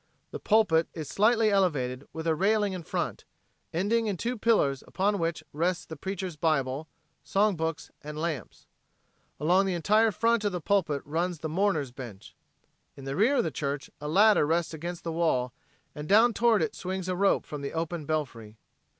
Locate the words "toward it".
16.33-16.73